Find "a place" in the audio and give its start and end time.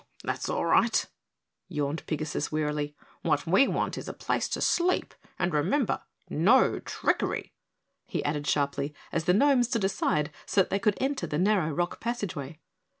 4.07-4.49